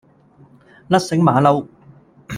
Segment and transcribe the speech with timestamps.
[0.89, 1.67] 甩繩馬騮